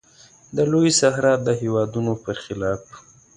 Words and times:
د 0.55 0.57
لویې 0.71 0.91
صحرا 0.99 1.33
د 1.45 1.47
هېوادونو 1.61 2.13
پر 2.23 2.35
خلاف. 2.45 2.81